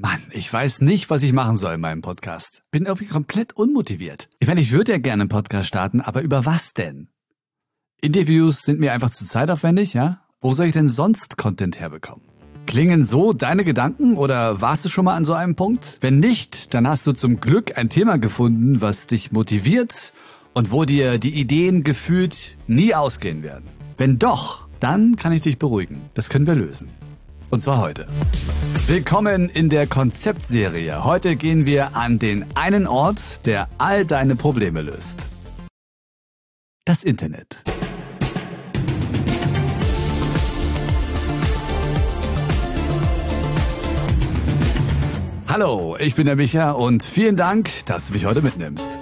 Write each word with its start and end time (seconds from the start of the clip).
Mann, 0.00 0.20
ich 0.30 0.52
weiß 0.52 0.80
nicht, 0.82 1.10
was 1.10 1.24
ich 1.24 1.32
machen 1.32 1.56
soll 1.56 1.74
in 1.74 1.80
meinem 1.80 2.02
Podcast. 2.02 2.62
Bin 2.70 2.86
irgendwie 2.86 3.06
komplett 3.06 3.54
unmotiviert. 3.54 4.28
Ich 4.38 4.46
meine, 4.46 4.60
ich 4.60 4.70
würde 4.70 4.92
ja 4.92 4.98
gerne 4.98 5.22
einen 5.22 5.28
Podcast 5.28 5.66
starten, 5.66 6.00
aber 6.00 6.22
über 6.22 6.46
was 6.46 6.72
denn? 6.72 7.08
Interviews 8.00 8.62
sind 8.62 8.78
mir 8.78 8.92
einfach 8.92 9.10
zu 9.10 9.26
zeitaufwendig, 9.26 9.94
ja? 9.94 10.20
Wo 10.38 10.52
soll 10.52 10.66
ich 10.66 10.72
denn 10.72 10.88
sonst 10.88 11.36
Content 11.36 11.80
herbekommen? 11.80 12.24
Klingen 12.66 13.06
so 13.06 13.32
deine 13.32 13.64
Gedanken 13.64 14.16
oder 14.16 14.60
warst 14.60 14.84
du 14.84 14.88
schon 14.88 15.04
mal 15.04 15.16
an 15.16 15.24
so 15.24 15.34
einem 15.34 15.56
Punkt? 15.56 15.98
Wenn 16.00 16.20
nicht, 16.20 16.74
dann 16.74 16.86
hast 16.86 17.04
du 17.04 17.10
zum 17.10 17.40
Glück 17.40 17.76
ein 17.76 17.88
Thema 17.88 18.18
gefunden, 18.18 18.80
was 18.80 19.08
dich 19.08 19.32
motiviert 19.32 20.12
und 20.54 20.70
wo 20.70 20.84
dir 20.84 21.18
die 21.18 21.34
Ideen 21.34 21.82
gefühlt 21.82 22.56
nie 22.68 22.94
ausgehen 22.94 23.42
werden. 23.42 23.64
Wenn 23.96 24.20
doch, 24.20 24.68
dann 24.78 25.16
kann 25.16 25.32
ich 25.32 25.42
dich 25.42 25.58
beruhigen. 25.58 26.00
Das 26.14 26.28
können 26.28 26.46
wir 26.46 26.54
lösen. 26.54 26.88
Und 27.50 27.62
zwar 27.62 27.78
heute. 27.78 28.06
Willkommen 28.86 29.48
in 29.48 29.70
der 29.70 29.86
Konzeptserie. 29.86 31.04
Heute 31.04 31.36
gehen 31.36 31.64
wir 31.64 31.96
an 31.96 32.18
den 32.18 32.44
einen 32.54 32.86
Ort, 32.86 33.46
der 33.46 33.68
all 33.78 34.04
deine 34.04 34.36
Probleme 34.36 34.82
löst. 34.82 35.30
Das 36.84 37.04
Internet. 37.04 37.64
Hallo, 45.46 45.96
ich 45.98 46.14
bin 46.14 46.26
der 46.26 46.36
Micha 46.36 46.72
und 46.72 47.02
vielen 47.02 47.36
Dank, 47.36 47.70
dass 47.86 48.08
du 48.08 48.12
mich 48.12 48.26
heute 48.26 48.42
mitnimmst. 48.42 49.00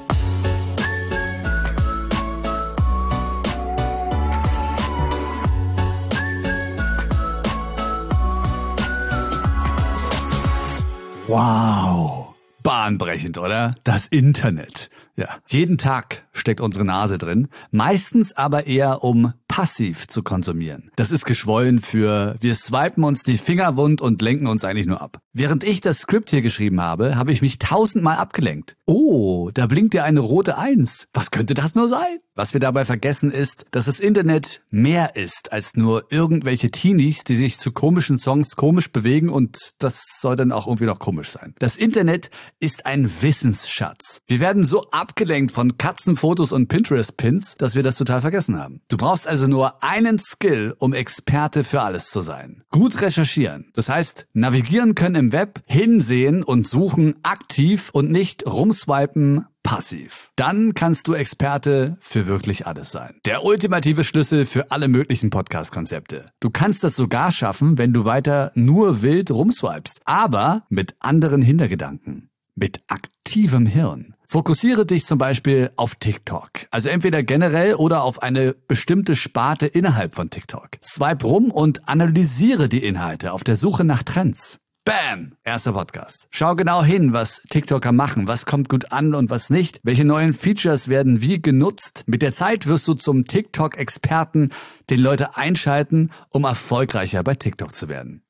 Wow. 11.36 12.34
Bahnbrechend, 12.62 13.36
oder? 13.36 13.72
Das 13.84 14.06
Internet. 14.06 14.88
Ja. 15.16 15.28
Jeden 15.46 15.76
Tag 15.76 16.26
steckt 16.32 16.62
unsere 16.62 16.86
Nase 16.86 17.18
drin. 17.18 17.48
Meistens 17.70 18.34
aber 18.34 18.66
eher 18.66 19.04
um 19.04 19.34
passiv 19.56 20.06
zu 20.06 20.22
konsumieren. 20.22 20.90
Das 20.96 21.10
ist 21.10 21.24
geschwollen 21.24 21.80
für 21.80 22.36
wir 22.40 22.54
swipen 22.54 23.04
uns 23.04 23.22
die 23.22 23.38
Finger 23.38 23.78
wund 23.78 24.02
und 24.02 24.20
lenken 24.20 24.48
uns 24.48 24.66
eigentlich 24.66 24.86
nur 24.86 25.00
ab. 25.00 25.18
Während 25.32 25.64
ich 25.64 25.80
das 25.80 26.00
Skript 26.00 26.28
hier 26.28 26.42
geschrieben 26.42 26.82
habe, 26.82 27.16
habe 27.16 27.32
ich 27.32 27.40
mich 27.40 27.58
tausendmal 27.58 28.16
abgelenkt. 28.18 28.76
Oh, 28.84 29.50
da 29.54 29.66
blinkt 29.66 29.94
ja 29.94 30.04
eine 30.04 30.20
rote 30.20 30.58
Eins. 30.58 31.08
Was 31.14 31.30
könnte 31.30 31.54
das 31.54 31.74
nur 31.74 31.88
sein? 31.88 32.18
Was 32.34 32.52
wir 32.52 32.60
dabei 32.60 32.84
vergessen 32.84 33.32
ist, 33.32 33.64
dass 33.70 33.86
das 33.86 33.98
Internet 33.98 34.62
mehr 34.70 35.16
ist 35.16 35.52
als 35.52 35.74
nur 35.74 36.04
irgendwelche 36.10 36.70
Teenies, 36.70 37.24
die 37.24 37.34
sich 37.34 37.58
zu 37.58 37.72
komischen 37.72 38.18
Songs 38.18 38.56
komisch 38.56 38.92
bewegen 38.92 39.30
und 39.30 39.72
das 39.78 40.04
soll 40.20 40.36
dann 40.36 40.52
auch 40.52 40.66
irgendwie 40.66 40.84
noch 40.84 40.98
komisch 40.98 41.30
sein. 41.30 41.54
Das 41.58 41.78
Internet 41.78 42.28
ist 42.60 42.84
ein 42.84 43.10
Wissensschatz. 43.22 44.20
Wir 44.26 44.40
werden 44.40 44.64
so 44.64 44.82
abgelenkt 44.90 45.50
von 45.50 45.78
Katzenfotos 45.78 46.52
und 46.52 46.68
Pinterest-Pins, 46.68 47.56
dass 47.56 47.74
wir 47.74 47.82
das 47.82 47.96
total 47.96 48.20
vergessen 48.20 48.58
haben. 48.58 48.82
Du 48.88 48.98
brauchst 48.98 49.26
also 49.26 49.45
nur 49.48 49.82
einen 49.82 50.18
Skill, 50.18 50.74
um 50.78 50.94
Experte 50.94 51.64
für 51.64 51.82
alles 51.82 52.10
zu 52.10 52.20
sein. 52.20 52.62
Gut 52.70 53.00
recherchieren. 53.00 53.70
Das 53.74 53.88
heißt, 53.88 54.26
navigieren 54.32 54.94
können 54.94 55.14
im 55.14 55.32
Web, 55.32 55.62
hinsehen 55.66 56.42
und 56.42 56.66
suchen 56.66 57.16
aktiv 57.22 57.90
und 57.92 58.10
nicht 58.10 58.46
rumswipen, 58.46 59.46
passiv. 59.62 60.30
Dann 60.36 60.74
kannst 60.74 61.08
du 61.08 61.14
Experte 61.14 61.96
für 62.00 62.26
wirklich 62.26 62.66
alles 62.66 62.90
sein. 62.90 63.20
Der 63.24 63.44
ultimative 63.44 64.04
Schlüssel 64.04 64.46
für 64.46 64.70
alle 64.70 64.88
möglichen 64.88 65.30
Podcast-Konzepte. 65.30 66.30
Du 66.40 66.50
kannst 66.50 66.84
das 66.84 66.94
sogar 66.96 67.32
schaffen, 67.32 67.76
wenn 67.76 67.92
du 67.92 68.04
weiter 68.04 68.52
nur 68.54 69.02
wild 69.02 69.30
rumswipest, 69.30 70.00
aber 70.04 70.64
mit 70.68 70.96
anderen 71.00 71.42
Hintergedanken. 71.42 72.30
Mit 72.54 72.80
aktivem 72.88 73.66
Hirn. 73.66 74.15
Fokussiere 74.28 74.86
dich 74.86 75.04
zum 75.04 75.18
Beispiel 75.18 75.70
auf 75.76 75.94
TikTok. 75.94 76.50
Also 76.70 76.88
entweder 76.88 77.22
generell 77.22 77.74
oder 77.74 78.02
auf 78.02 78.22
eine 78.22 78.54
bestimmte 78.66 79.14
Sparte 79.14 79.66
innerhalb 79.66 80.14
von 80.14 80.30
TikTok. 80.30 80.70
Swipe 80.82 81.26
rum 81.26 81.50
und 81.50 81.88
analysiere 81.88 82.68
die 82.68 82.82
Inhalte 82.84 83.32
auf 83.32 83.44
der 83.44 83.56
Suche 83.56 83.84
nach 83.84 84.02
Trends. 84.02 84.58
Bam! 84.84 85.32
Erster 85.42 85.72
Podcast. 85.72 86.28
Schau 86.30 86.54
genau 86.54 86.84
hin, 86.84 87.12
was 87.12 87.42
TikToker 87.50 87.90
machen, 87.90 88.28
was 88.28 88.46
kommt 88.46 88.68
gut 88.68 88.92
an 88.92 89.14
und 89.14 89.30
was 89.30 89.50
nicht, 89.50 89.80
welche 89.82 90.04
neuen 90.04 90.32
Features 90.32 90.88
werden 90.88 91.20
wie 91.20 91.42
genutzt. 91.42 92.04
Mit 92.06 92.22
der 92.22 92.32
Zeit 92.32 92.66
wirst 92.68 92.86
du 92.86 92.94
zum 92.94 93.24
TikTok-Experten, 93.24 94.50
den 94.88 95.00
Leute 95.00 95.36
einschalten, 95.36 96.10
um 96.32 96.44
erfolgreicher 96.44 97.24
bei 97.24 97.34
TikTok 97.34 97.74
zu 97.74 97.88
werden. 97.88 98.22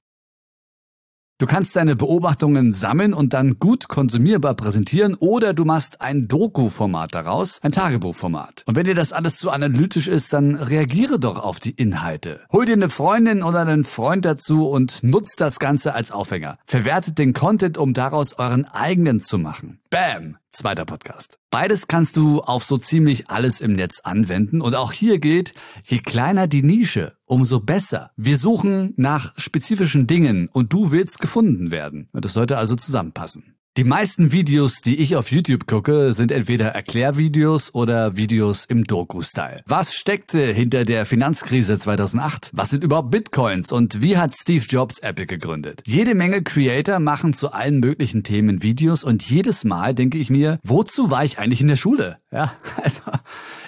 Du 1.38 1.44
kannst 1.44 1.76
deine 1.76 1.96
Beobachtungen 1.96 2.72
sammeln 2.72 3.12
und 3.12 3.34
dann 3.34 3.58
gut 3.58 3.88
konsumierbar 3.88 4.54
präsentieren 4.54 5.14
oder 5.16 5.52
du 5.52 5.66
machst 5.66 6.00
ein 6.00 6.28
Doku-Format 6.28 7.14
daraus, 7.14 7.62
ein 7.62 7.72
Tagebuchformat. 7.72 8.62
Und 8.64 8.74
wenn 8.74 8.86
dir 8.86 8.94
das 8.94 9.12
alles 9.12 9.36
zu 9.36 9.50
analytisch 9.50 10.08
ist, 10.08 10.32
dann 10.32 10.54
reagiere 10.54 11.20
doch 11.20 11.38
auf 11.38 11.58
die 11.58 11.72
Inhalte. 11.72 12.40
Hol 12.50 12.64
dir 12.64 12.72
eine 12.72 12.88
Freundin 12.88 13.42
oder 13.42 13.60
einen 13.60 13.84
Freund 13.84 14.24
dazu 14.24 14.66
und 14.66 15.02
nutzt 15.02 15.42
das 15.42 15.58
Ganze 15.58 15.92
als 15.92 16.10
Aufhänger. 16.10 16.56
Verwertet 16.64 17.18
den 17.18 17.34
Content, 17.34 17.76
um 17.76 17.92
daraus 17.92 18.38
euren 18.38 18.64
eigenen 18.64 19.20
zu 19.20 19.36
machen. 19.36 19.78
Bam! 19.90 20.38
Zweiter 20.56 20.86
Podcast. 20.86 21.38
Beides 21.50 21.86
kannst 21.86 22.16
du 22.16 22.40
auf 22.40 22.64
so 22.64 22.78
ziemlich 22.78 23.28
alles 23.28 23.60
im 23.60 23.74
Netz 23.74 24.00
anwenden 24.00 24.62
und 24.62 24.74
auch 24.74 24.90
hier 24.90 25.18
gilt, 25.18 25.52
je 25.84 25.98
kleiner 25.98 26.46
die 26.46 26.62
Nische, 26.62 27.18
umso 27.26 27.60
besser. 27.60 28.12
Wir 28.16 28.38
suchen 28.38 28.94
nach 28.96 29.34
spezifischen 29.36 30.06
Dingen 30.06 30.48
und 30.50 30.72
du 30.72 30.92
willst 30.92 31.18
gefunden 31.18 31.70
werden. 31.70 32.08
Das 32.14 32.32
sollte 32.32 32.56
also 32.56 32.74
zusammenpassen. 32.74 33.55
Die 33.76 33.84
meisten 33.84 34.32
Videos, 34.32 34.80
die 34.80 35.02
ich 35.02 35.16
auf 35.16 35.30
YouTube 35.30 35.66
gucke, 35.66 36.14
sind 36.14 36.32
entweder 36.32 36.68
Erklärvideos 36.68 37.74
oder 37.74 38.16
Videos 38.16 38.64
im 38.64 38.84
Doku-Style. 38.84 39.60
Was 39.66 39.92
steckte 39.92 40.50
hinter 40.50 40.86
der 40.86 41.04
Finanzkrise 41.04 41.78
2008? 41.78 42.52
Was 42.54 42.70
sind 42.70 42.82
überhaupt 42.82 43.10
Bitcoins 43.10 43.72
und 43.72 44.00
wie 44.00 44.16
hat 44.16 44.32
Steve 44.34 44.64
Jobs 44.66 45.00
Apple 45.00 45.26
gegründet? 45.26 45.82
Jede 45.84 46.14
Menge 46.14 46.42
Creator 46.42 47.00
machen 47.00 47.34
zu 47.34 47.52
allen 47.52 47.78
möglichen 47.80 48.22
Themen 48.22 48.62
Videos 48.62 49.04
und 49.04 49.22
jedes 49.22 49.64
Mal 49.64 49.94
denke 49.94 50.16
ich 50.16 50.30
mir, 50.30 50.58
wozu 50.62 51.10
war 51.10 51.26
ich 51.26 51.38
eigentlich 51.38 51.60
in 51.60 51.68
der 51.68 51.76
Schule? 51.76 52.16
Ja, 52.32 52.54
also 52.82 53.02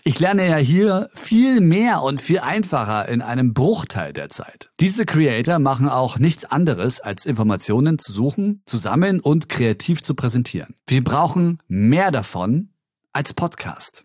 ich 0.05 0.19
lerne 0.19 0.49
ja 0.49 0.57
hier 0.57 1.11
viel 1.13 1.61
mehr 1.61 2.01
und 2.01 2.23
viel 2.23 2.39
einfacher 2.39 3.07
in 3.11 3.21
einem 3.21 3.53
Bruchteil 3.53 4.15
der 4.15 4.31
Zeit. 4.31 4.71
Diese 4.81 5.05
Creator 5.05 5.59
machen 5.59 5.87
auch 5.87 6.19
nichts 6.19 6.47
anderes, 6.47 7.01
als 7.01 7.27
Informationen 7.27 7.99
zu 7.99 8.11
suchen, 8.11 8.63
zu 8.65 8.79
sammeln 8.79 9.21
und 9.21 9.51
kreativ 9.51 9.98
zu 10.03 10.15
präsentieren. 10.15 10.75
Wir 10.87 11.03
brauchen 11.05 11.63
mehr 11.69 12.11
davon 12.11 12.71
als 13.13 13.35
Podcast. 13.35 14.05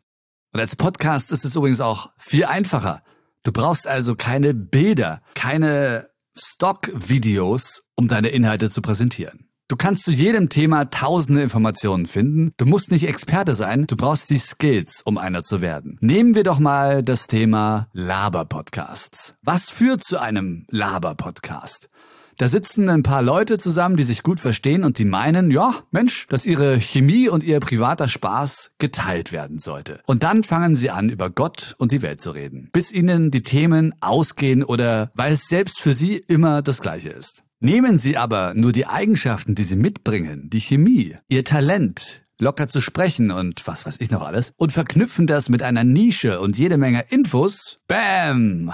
Und 0.51 0.59
als 0.59 0.75
Podcast 0.75 1.31
ist 1.31 1.45
es 1.45 1.55
übrigens 1.55 1.81
auch 1.81 2.11
viel 2.17 2.45
einfacher. 2.45 3.01
Du 3.43 3.51
brauchst 3.51 3.87
also 3.87 4.15
keine 4.15 4.53
Bilder, 4.53 5.21
keine 5.33 6.09
Stock-Videos, 6.37 7.83
um 7.95 8.07
deine 8.07 8.29
Inhalte 8.29 8.69
zu 8.69 8.81
präsentieren. 8.81 9.49
Du 9.69 9.77
kannst 9.77 10.03
zu 10.03 10.11
jedem 10.11 10.49
Thema 10.49 10.85
tausende 10.85 11.41
Informationen 11.41 12.05
finden. 12.05 12.53
Du 12.57 12.65
musst 12.65 12.91
nicht 12.91 13.07
Experte 13.07 13.53
sein, 13.53 13.87
du 13.87 13.95
brauchst 13.95 14.29
die 14.29 14.37
Skills, 14.37 15.01
um 15.01 15.17
einer 15.17 15.41
zu 15.41 15.61
werden. 15.61 15.97
Nehmen 16.01 16.35
wir 16.35 16.43
doch 16.43 16.59
mal 16.59 17.01
das 17.01 17.27
Thema 17.27 17.87
Laber-Podcasts. 17.93 19.35
Was 19.41 19.69
führt 19.69 20.03
zu 20.03 20.19
einem 20.19 20.65
Laber-Podcast? 20.69 21.89
Da 22.37 22.47
sitzen 22.47 22.89
ein 22.89 23.03
paar 23.03 23.21
Leute 23.21 23.57
zusammen, 23.57 23.95
die 23.95 24.03
sich 24.03 24.23
gut 24.23 24.39
verstehen 24.39 24.83
und 24.83 24.97
die 24.97 25.05
meinen, 25.05 25.51
ja, 25.51 25.75
Mensch, 25.91 26.27
dass 26.27 26.45
ihre 26.45 26.79
Chemie 26.79 27.29
und 27.29 27.43
ihr 27.43 27.59
privater 27.59 28.07
Spaß 28.07 28.71
geteilt 28.79 29.31
werden 29.31 29.59
sollte. 29.59 30.01
Und 30.05 30.23
dann 30.23 30.43
fangen 30.43 30.75
sie 30.75 30.89
an, 30.89 31.09
über 31.09 31.29
Gott 31.29 31.75
und 31.77 31.91
die 31.91 32.01
Welt 32.01 32.21
zu 32.21 32.31
reden, 32.31 32.69
bis 32.73 32.91
ihnen 32.91 33.31
die 33.31 33.43
Themen 33.43 33.93
ausgehen 34.01 34.63
oder 34.63 35.11
weil 35.15 35.33
es 35.33 35.47
selbst 35.47 35.79
für 35.79 35.93
sie 35.93 36.17
immer 36.17 36.61
das 36.61 36.81
Gleiche 36.81 37.09
ist. 37.09 37.43
Nehmen 37.59 37.97
Sie 37.97 38.17
aber 38.17 38.53
nur 38.55 38.73
die 38.73 38.87
Eigenschaften, 38.87 39.55
die 39.55 39.63
Sie 39.63 39.77
mitbringen, 39.77 40.49
die 40.49 40.59
Chemie, 40.59 41.15
Ihr 41.29 41.45
Talent, 41.45 42.23
locker 42.37 42.67
zu 42.67 42.81
sprechen 42.81 43.31
und 43.31 43.65
was 43.65 43.85
weiß 43.85 44.01
ich 44.01 44.11
noch 44.11 44.21
alles, 44.21 44.53
und 44.57 44.73
verknüpfen 44.73 45.27
das 45.27 45.47
mit 45.47 45.63
einer 45.63 45.85
Nische 45.85 46.41
und 46.41 46.57
jede 46.57 46.77
Menge 46.77 47.05
Infos, 47.09 47.79
bam! 47.87 48.73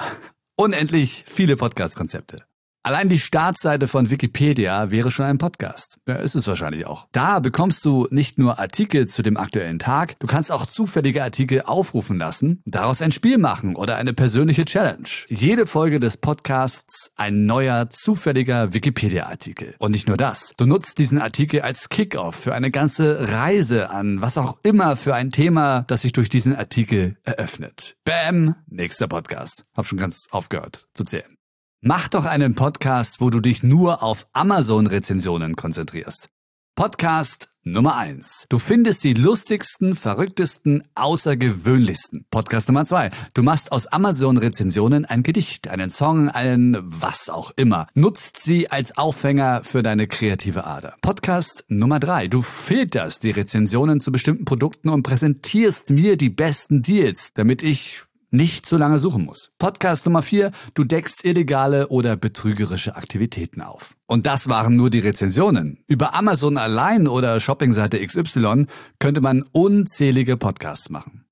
Unendlich 0.56 1.24
viele 1.28 1.56
Podcast-Konzepte. 1.56 2.49
Allein 2.90 3.08
die 3.08 3.20
Startseite 3.20 3.88
von 3.88 4.10
Wikipedia 4.10 4.90
wäre 4.90 5.12
schon 5.12 5.28
ein 5.28 5.38
Podcast. 5.38 6.00
Ja, 6.08 6.16
ist 6.16 6.34
es 6.34 6.48
wahrscheinlich 6.48 6.88
auch. 6.88 7.08
Da 7.12 7.38
bekommst 7.38 7.86
du 7.86 8.08
nicht 8.10 8.40
nur 8.40 8.58
Artikel 8.58 9.08
zu 9.08 9.22
dem 9.22 9.38
aktuellen 9.38 9.78
Tag, 9.78 10.18
du 10.18 10.26
kannst 10.26 10.52
auch 10.52 10.66
zufällige 10.66 11.24
Artikel 11.24 11.62
aufrufen 11.62 12.18
lassen, 12.18 12.64
daraus 12.66 13.04
ein 13.04 13.12
Spiel 13.12 13.38
machen 13.38 13.76
oder 13.76 13.98
eine 13.98 14.16
persönliche 14.16 14.66
Challenge. 14.66 15.08
Jede 15.28 15.68
Folge 15.68 16.00
des 16.00 16.18
Podcasts 16.18 17.12
ein 17.16 17.46
neuer 17.46 17.92
zufälliger 17.92 18.74
Wikipedia-Artikel. 18.74 19.76
Und 19.78 19.92
nicht 19.92 20.08
nur 20.08 20.18
das. 20.18 20.54
Du 20.58 20.66
nutzt 20.66 20.98
diesen 20.98 21.22
Artikel 21.22 21.62
als 21.62 21.90
Kickoff 21.90 22.34
für 22.34 22.56
eine 22.56 22.72
ganze 22.72 23.30
Reise 23.32 23.92
an 23.92 24.20
was 24.20 24.40
auch 24.40 24.58
immer 24.64 24.96
für 24.96 25.14
ein 25.14 25.30
Thema, 25.30 25.84
das 25.84 26.02
sich 26.02 26.14
durch 26.14 26.30
diesen 26.30 26.56
Artikel 26.56 27.18
eröffnet. 27.22 27.98
Bam! 28.04 28.56
Nächster 28.66 29.08
Podcast. 29.08 29.68
Hab 29.76 29.86
schon 29.86 30.00
ganz 30.00 30.26
aufgehört 30.32 30.88
zu 30.96 31.04
zählen. 31.04 31.39
Mach 31.82 32.10
doch 32.10 32.26
einen 32.26 32.56
Podcast, 32.56 33.22
wo 33.22 33.30
du 33.30 33.40
dich 33.40 33.64
nur 33.64 34.04
auf 34.04 34.28
Amazon-Rezensionen 34.34 35.56
konzentrierst. 35.56 36.28
Podcast 36.76 37.48
Nummer 37.64 37.96
eins. 37.96 38.48
Du 38.50 38.60
findest 38.60 39.06
die 39.06 39.14
lustigsten, 39.14 39.96
verrücktesten, 39.96 40.84
außergewöhnlichsten. 40.96 42.26
Podcast 42.32 42.68
Nummer 42.68 42.86
zwei. 42.86 43.12
Du 43.34 43.44
machst 43.44 43.72
aus 43.72 43.88
Amazon-Rezensionen 43.88 45.06
ein 45.06 45.24
Gedicht, 45.24 45.70
einen 45.70 45.90
Song, 45.90 46.28
ein 46.28 46.78
was 46.82 47.30
auch 47.30 47.52
immer. 47.56 47.88
Nutzt 47.94 48.44
sie 48.44 48.70
als 48.70 48.98
Aufhänger 48.98 49.62
für 49.64 49.82
deine 49.82 50.08
kreative 50.08 50.66
Ader. 50.66 50.98
Podcast 51.02 51.64
Nummer 51.70 52.02
drei. 52.02 52.28
Du 52.28 52.42
filterst 52.42 53.24
die 53.24 53.32
Rezensionen 53.32 54.02
zu 54.02 54.12
bestimmten 54.12 54.44
Produkten 54.44 54.90
und 54.90 55.04
präsentierst 55.04 55.92
mir 55.92 56.18
die 56.18 56.30
besten 56.30 56.82
Deals, 56.82 57.32
damit 57.36 57.64
ich 57.64 58.04
nicht 58.32 58.66
so 58.66 58.78
lange 58.78 59.00
suchen 59.00 59.26
muss. 59.26 59.52
Podcast 59.60 60.06
Nummer 60.06 60.22
4, 60.22 60.52
du 60.74 60.84
deckst 60.84 61.26
illegale 61.26 61.88
oder 61.90 62.16
betrügerische 62.16 62.96
Aktivitäten 62.96 63.62
auf. 63.62 63.96
Und 64.06 64.26
das 64.26 64.50
waren 64.50 64.76
nur 64.76 64.90
die 64.90 65.00
Rezensionen. 65.00 65.84
Über 65.88 66.14
Amazon 66.14 66.58
allein 66.58 67.08
oder 67.08 67.40
Shoppingseite 67.40 68.06
XY 68.06 68.66
könnte 69.00 69.22
man 69.22 69.44
unzählige 69.52 70.38
Podcasts 70.38 70.90
machen. 70.90 71.26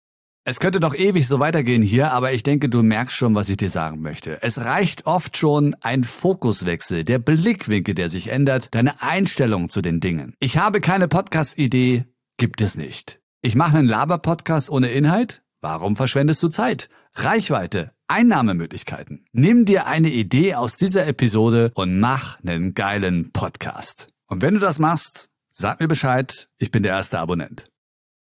Es 0.49 0.61
könnte 0.61 0.79
noch 0.79 0.95
ewig 0.95 1.27
so 1.27 1.41
weitergehen 1.41 1.81
hier, 1.81 2.13
aber 2.13 2.31
ich 2.31 2.41
denke, 2.41 2.69
du 2.69 2.81
merkst 2.81 3.17
schon, 3.17 3.35
was 3.35 3.49
ich 3.49 3.57
dir 3.57 3.69
sagen 3.69 3.99
möchte. 4.01 4.41
Es 4.41 4.63
reicht 4.63 5.05
oft 5.05 5.35
schon 5.35 5.75
ein 5.81 6.05
Fokuswechsel, 6.05 7.03
der 7.03 7.19
Blickwinkel, 7.19 7.93
der 7.93 8.07
sich 8.07 8.29
ändert, 8.29 8.73
deine 8.73 9.01
Einstellung 9.01 9.67
zu 9.67 9.81
den 9.81 9.99
Dingen. 9.99 10.35
Ich 10.39 10.57
habe 10.57 10.79
keine 10.79 11.09
Podcast-Idee, 11.09 12.05
gibt 12.37 12.61
es 12.61 12.75
nicht. 12.75 13.19
Ich 13.41 13.55
mache 13.55 13.77
einen 13.77 13.89
Laber-Podcast 13.89 14.69
ohne 14.69 14.87
Inhalt, 14.87 15.43
Warum 15.69 15.97
verschwendest 15.97 16.41
du 16.43 16.47
Zeit? 16.47 16.87
Reichweite, 17.13 17.91
Einnahmemöglichkeiten. 18.07 19.25
Nimm 19.33 19.65
dir 19.65 19.85
eine 19.85 20.07
Idee 20.07 20.55
aus 20.55 20.77
dieser 20.77 21.05
Episode 21.07 21.73
und 21.75 21.99
mach 21.99 22.39
einen 22.41 22.73
geilen 22.73 23.33
Podcast. 23.33 24.07
Und 24.27 24.41
wenn 24.41 24.53
du 24.53 24.61
das 24.61 24.79
machst, 24.79 25.29
sag 25.51 25.81
mir 25.81 25.89
Bescheid, 25.89 26.47
ich 26.57 26.71
bin 26.71 26.83
der 26.83 26.93
erste 26.93 27.19
Abonnent. 27.19 27.65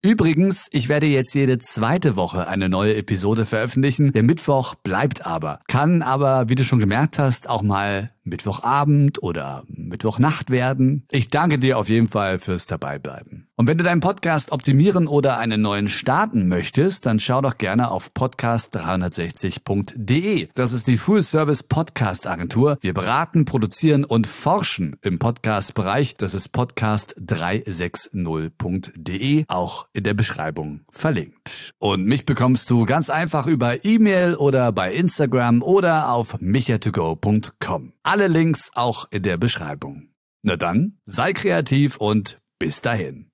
Übrigens, 0.02 0.70
ich 0.72 0.90
werde 0.90 1.06
jetzt 1.06 1.36
jede 1.36 1.60
zweite 1.60 2.16
Woche 2.16 2.48
eine 2.48 2.68
neue 2.68 2.96
Episode 2.96 3.46
veröffentlichen. 3.46 4.12
Der 4.12 4.24
Mittwoch 4.24 4.74
bleibt 4.74 5.28
aber. 5.28 5.60
Kann 5.68 6.02
aber, 6.02 6.50
wie 6.50 6.56
du 6.56 6.64
schon 6.64 6.80
gemerkt 6.80 7.20
hast, 7.20 7.48
auch 7.48 7.62
mal 7.62 8.10
Mittwochabend 8.24 9.22
oder 9.22 9.66
Mittwochnacht 9.68 10.50
werden. 10.50 11.06
Ich 11.12 11.28
danke 11.28 11.60
dir 11.60 11.78
auf 11.78 11.90
jeden 11.90 12.08
Fall 12.08 12.40
fürs 12.40 12.66
Dabeibleiben. 12.66 13.45
Und 13.58 13.68
wenn 13.68 13.78
du 13.78 13.86
deinen 13.86 14.02
Podcast 14.02 14.52
optimieren 14.52 15.08
oder 15.08 15.38
einen 15.38 15.62
neuen 15.62 15.88
starten 15.88 16.50
möchtest, 16.50 17.06
dann 17.06 17.22
schau 17.22 17.40
doch 17.42 17.58
gerne 17.58 17.90
auf 17.90 18.12
podcast360.de. 18.12 20.50
Das 20.54 20.74
ist 20.74 20.88
die 20.88 20.98
Full 20.98 21.22
Service 21.22 21.64
Podcast 21.64 22.28
Agentur. 22.28 22.78
Wir 22.82 22.94
beraten, 22.94 23.46
produzieren 23.46 24.04
und 24.04 24.28
forschen 24.28 24.98
im 25.02 25.20
Podcast-Bereich. 25.20 26.18
Das 26.18 26.34
ist 26.34 26.54
podcast360.de, 26.54 29.46
auch 29.48 29.88
in 29.94 30.04
der 30.04 30.16
Beschreibung 30.16 30.82
verlinkt. 30.92 31.72
Und 31.80 32.04
mich 32.06 32.26
bekommst 32.26 32.70
du 32.70 32.84
ganz 32.86 33.10
einfach 33.10 33.48
über 33.48 33.86
E-Mail 33.86 34.36
oder 34.36 34.74
bei 34.74 34.94
Instagram 34.94 35.64
oder 35.64 36.10
auf 36.10 36.42
michatogo.com. 36.42 37.94
Alle 38.04 38.28
Links 38.28 38.72
auch 38.76 39.08
in 39.12 39.24
der 39.24 39.38
Beschreibung. 39.38 40.10
Na 40.44 40.58
dann, 40.58 40.98
sei 41.06 41.32
kreativ 41.32 41.96
und 41.98 42.40
bis 42.60 42.82
dahin. 42.82 43.32